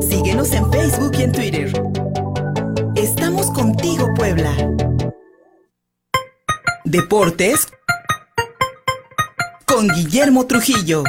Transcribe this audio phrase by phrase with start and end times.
[0.00, 1.72] Síguenos en Facebook y en Twitter.
[2.94, 4.52] Estamos contigo, Puebla.
[6.84, 7.68] Deportes
[9.66, 11.04] con Guillermo Trujillo.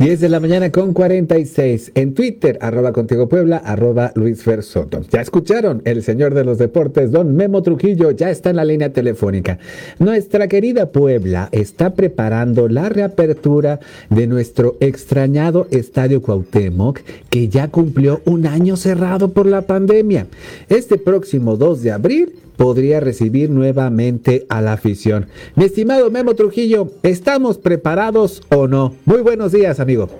[0.00, 1.92] 10 de la mañana con 46.
[1.94, 5.02] En Twitter, arroba contigo Puebla, arroba Luis Fer Soto.
[5.12, 8.94] Ya escucharon, el señor de los deportes, don Memo Trujillo, ya está en la línea
[8.94, 9.58] telefónica.
[9.98, 13.78] Nuestra querida Puebla está preparando la reapertura
[14.08, 20.28] de nuestro extrañado Estadio Cuauhtémoc, que ya cumplió un año cerrado por la pandemia.
[20.70, 25.28] Este próximo 2 de abril podría recibir nuevamente a la afición.
[25.54, 28.96] Mi estimado Memo Trujillo, ¿estamos preparados o no?
[29.06, 30.10] Muy buenos días, amigo.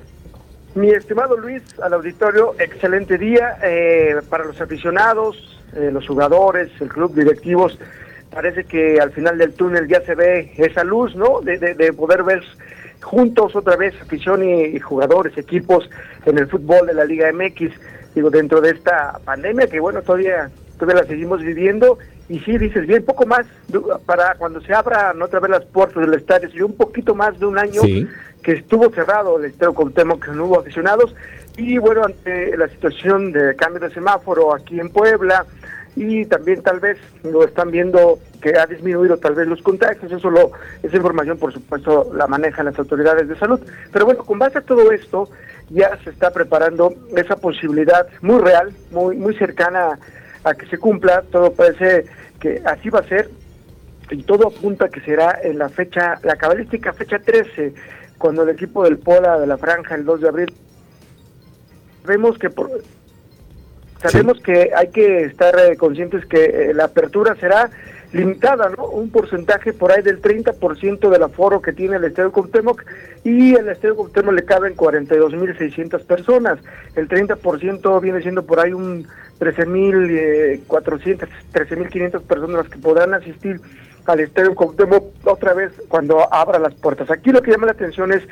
[0.75, 6.89] Mi estimado Luis, al auditorio, excelente día eh, para los aficionados, eh, los jugadores, el
[6.89, 7.79] club, directivos.
[8.31, 11.43] Parece que al final del túnel ya se ve esa luz, ¿no?
[11.43, 12.43] De, poder ver
[13.03, 15.91] juntos otra vez afición y, jugadores, equipos
[16.25, 17.71] en el fútbol de la Liga MX.
[18.15, 21.99] Digo, dentro de esta pandemia que, bueno, todavía, todavía la seguimos viviendo
[22.31, 23.45] y sí, dices bien, poco más
[24.07, 27.45] para cuando se abran otra vez las puertas del estadio, y un poquito más de
[27.45, 27.83] un año
[28.41, 31.13] que estuvo cerrado el estadio Cuauhtémoc, que no hubo aficionados,
[31.57, 35.45] y bueno, ante la situación de cambio de semáforo aquí en Puebla,
[35.97, 40.31] y también tal vez lo están viendo que ha disminuido tal vez los contagios, eso
[40.31, 40.53] lo,
[40.85, 43.61] esa información por supuesto la manejan las autoridades de salud,
[43.93, 45.29] pero bueno, con base a todo esto,
[45.69, 49.99] ya se está preparando esa posibilidad muy real, muy, muy cercana
[50.45, 52.05] a que se cumpla, todo parece
[52.39, 53.31] que así va a ser
[54.11, 57.75] y todo apunta que será en la fecha, la cabalística fecha 13,
[58.19, 60.55] cuando el equipo del Pola de la Franja el 2 de abril.
[62.05, 62.71] Vemos que por,
[64.03, 67.71] sabemos que hay que estar eh, conscientes que eh, la apertura será
[68.13, 68.87] limitada, ¿no?
[68.87, 72.85] Un porcentaje por ahí del 30% del aforo que tiene el Estadio Cuauhtémoc
[73.25, 76.59] y el Estadio Cuauhtémoc le caben 42.600 personas.
[76.97, 79.07] El 30% viene siendo por ahí un
[79.39, 83.61] 13.400, 13.500 personas las que podrán asistir
[84.07, 87.11] al Estadio Cuauhtémoc otra vez cuando abra las puertas.
[87.11, 88.23] Aquí lo que llama la atención es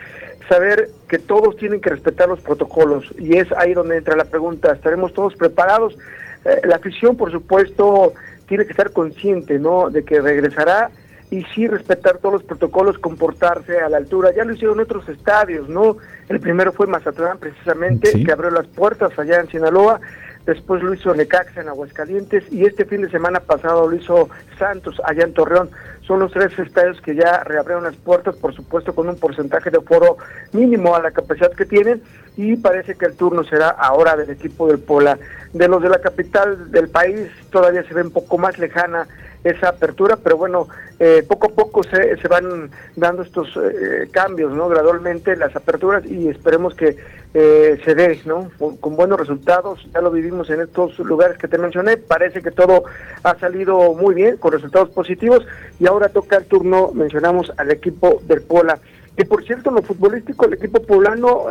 [0.49, 4.72] saber que todos tienen que respetar los protocolos y es ahí donde entra la pregunta,
[4.72, 5.97] ¿estaremos todos preparados?
[6.44, 8.15] Eh, la afición, por supuesto,
[8.49, 10.91] tiene que estar consciente, ¿no?, de que regresará
[11.31, 14.33] y sí respetar todos los protocolos, comportarse a la altura.
[14.35, 15.99] Ya lo hicieron otros estadios, ¿no?
[16.29, 20.01] El primero fue Mazatlán, precisamente, que abrió las puertas allá en Sinaloa
[20.49, 24.99] después lo hizo Necaxa en Aguascalientes y este fin de semana pasado lo hizo Santos
[25.05, 25.69] allá en Torreón.
[26.07, 29.79] Son los tres estadios que ya reabrieron las puertas, por supuesto con un porcentaje de
[29.83, 30.17] foro
[30.53, 32.03] mínimo a la capacidad que tienen
[32.38, 35.19] y parece que el turno será ahora del equipo del Pola.
[35.53, 39.09] De los de la capital del país todavía se ve un poco más lejana
[39.43, 40.69] esa apertura, pero bueno,
[41.00, 44.69] eh, poco a poco se, se van dando estos eh, cambios, ¿no?
[44.69, 46.97] Gradualmente las aperturas y esperemos que
[47.34, 48.50] eh, se dé, ¿no?
[48.59, 52.84] Con, buenos resultados, ya lo vivimos en estos lugares que te mencioné, parece que todo
[53.25, 55.44] ha salido muy bien, con resultados positivos,
[55.81, 58.78] y ahora toca el turno, mencionamos al equipo del Pola.
[59.19, 61.47] Que por cierto, en lo futbolístico, el equipo poblano,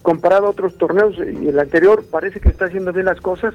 [0.00, 3.52] comparado a otros torneos y el anterior, parece que está haciendo bien las cosas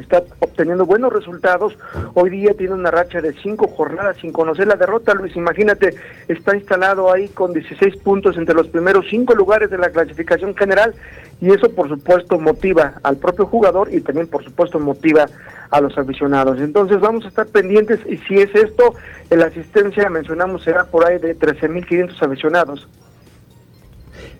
[0.00, 1.76] está obteniendo buenos resultados.
[2.14, 5.14] Hoy día tiene una racha de cinco jornadas sin conocer la derrota.
[5.14, 5.94] Luis, imagínate,
[6.28, 10.94] está instalado ahí con 16 puntos entre los primeros cinco lugares de la clasificación general
[11.40, 15.26] y eso por supuesto motiva al propio jugador y también por supuesto motiva
[15.72, 16.60] a los aficionados.
[16.60, 18.94] Entonces vamos a estar pendientes y si es esto,
[19.30, 22.88] la asistencia mencionamos será por ahí de 13.500 aficionados.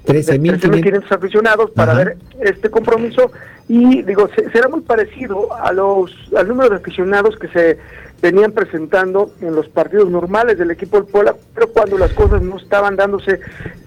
[0.07, 3.31] 13.500 aficionados para ver este compromiso
[3.69, 7.79] y digo, será muy parecido a los al número de aficionados que se
[8.21, 12.57] venían presentando en los partidos normales del equipo del Puebla, pero cuando las cosas no
[12.57, 13.41] estaban dándose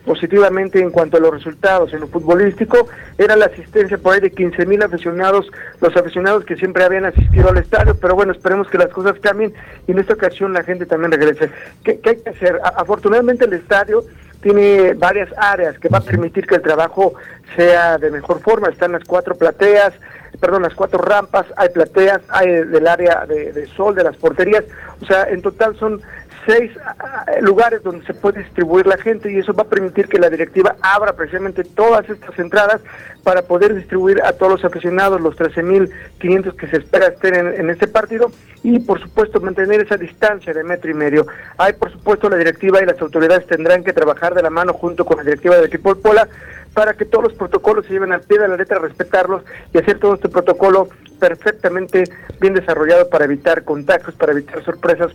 [0.05, 2.87] positivamente en cuanto a los resultados en lo futbolístico,
[3.17, 5.49] era la asistencia por ahí de 15 mil aficionados,
[5.79, 9.53] los aficionados que siempre habían asistido al estadio, pero bueno, esperemos que las cosas cambien
[9.87, 11.49] y en esta ocasión la gente también regrese.
[11.83, 12.59] ¿Qué, qué hay que hacer?
[12.75, 14.03] afortunadamente el estadio
[14.41, 17.13] tiene varias áreas que va a permitir que el trabajo
[17.56, 18.69] sea de mejor forma.
[18.69, 19.94] Están las cuatro plateas,
[20.39, 24.63] perdón, las cuatro rampas, hay plateas, hay del área de, de sol, de las porterías.
[25.01, 26.01] O sea, en total son
[26.45, 30.19] seis ah, lugares donde se puede distribuir la gente y eso va a permitir que
[30.19, 32.81] la directiva abra precisamente todas estas entradas
[33.24, 37.69] para poder distribuir a todos los aficionados los 13.500 que se espera estén en, en,
[37.69, 38.31] este partido
[38.63, 41.25] y por supuesto mantener esa distancia de metro y medio.
[41.57, 45.06] Hay por supuesto la directiva y las autoridades tendrán que trabajar de la mano junto
[45.06, 46.27] con la directiva del equipo Pola
[46.74, 49.44] para que todos los protocolos se lleven al pie de la letra, respetarlos
[49.74, 50.89] y hacer todo este protocolo
[51.19, 52.03] perfectamente
[52.39, 55.12] bien desarrollado para evitar contagios, para evitar sorpresas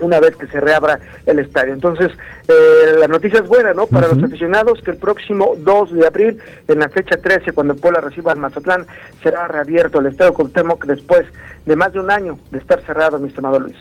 [0.00, 1.74] una vez que se reabra el estadio.
[1.74, 2.10] Entonces,
[2.48, 3.86] eh, la noticia es buena, ¿no?
[3.86, 8.00] Para los aficionados, que el próximo 2 de abril, en la fecha 13, cuando Puebla
[8.00, 8.86] reciba al Mazatlán,
[9.22, 11.26] será reabierto el estadio Cuauhtémoc después
[11.68, 13.76] de más de un año de estar cerrado, mi estimado Luis.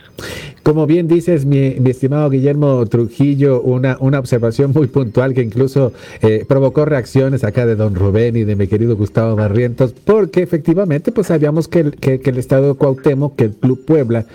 [0.62, 6.44] Como bien dices, mi, estimado Guillermo Trujillo, una, una observación muy puntual que incluso eh,
[6.46, 11.28] provocó reacciones acá de don Rubén y de mi querido Gustavo Barrientos, porque efectivamente pues
[11.28, 14.26] sabíamos que el, que, el estado de Cuauhtémoc, que el Club Puebla,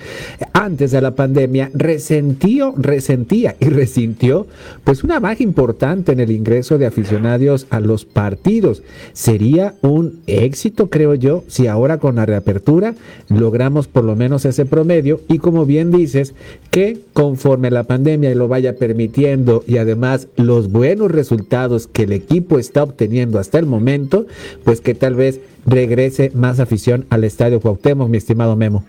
[0.54, 4.46] antes de la pandemia, resentió, resentía y resintió
[4.84, 8.82] pues una baja importante en el ingreso de aficionados a los partidos.
[9.12, 12.94] Sería un éxito, creo yo, si ahora con la reapertura
[13.28, 16.34] logramos por lo menos ese promedio y como bien dices,
[16.70, 22.58] que conforme la pandemia lo vaya permitiendo y además los buenos resultados que el equipo
[22.58, 24.26] está obteniendo hasta el momento,
[24.64, 28.84] pues que tal vez regrese más afición al Estadio Cuauhtémoc, mi estimado Memo.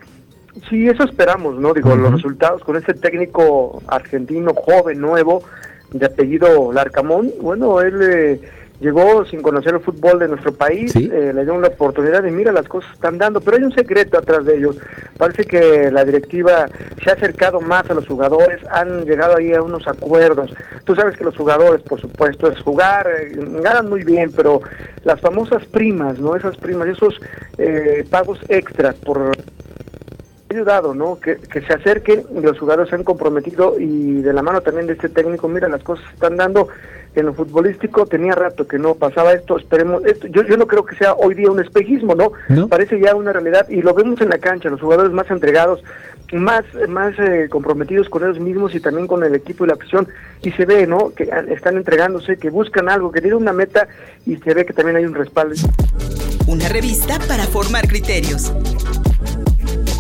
[0.69, 1.73] Sí, eso esperamos, ¿no?
[1.73, 5.43] Digo, los resultados con este técnico argentino joven, nuevo,
[5.91, 8.01] de apellido Larcamón, bueno, él...
[8.01, 8.41] Eh,
[8.83, 12.51] llegó sin conocer el fútbol de nuestro país, eh, le dio una oportunidad y mira,
[12.51, 14.77] las cosas están dando, pero hay un secreto atrás de ellos.
[15.17, 16.65] Parece que la directiva
[17.01, 20.53] se ha acercado más a los jugadores, han llegado ahí a unos acuerdos.
[20.83, 24.61] Tú sabes que los jugadores, por supuesto, es jugar, eh, ganan muy bien, pero
[25.05, 26.35] las famosas primas, ¿no?
[26.35, 27.19] Esas primas, esos
[27.57, 29.31] eh, pagos extras por
[30.53, 31.19] ayudado, ¿no?
[31.19, 34.93] Que, que se acerquen, los jugadores se han comprometido y de la mano también de
[34.93, 36.69] este técnico, mira, las cosas están dando
[37.15, 40.83] en lo futbolístico tenía rato que no pasaba esto, esperemos, esto, yo, yo no creo
[40.85, 42.31] que sea hoy día un espejismo, ¿no?
[42.67, 45.83] Parece ya una realidad y lo vemos en la cancha, los jugadores más entregados,
[46.31, 50.07] más, más eh, comprometidos con ellos mismos y también con el equipo y la afición
[50.41, 51.13] y se ve, ¿no?
[51.13, 53.87] Que están entregándose, que buscan algo, que tienen una meta
[54.25, 55.55] y se ve que también hay un respaldo.
[56.47, 58.51] Una revista para formar criterios.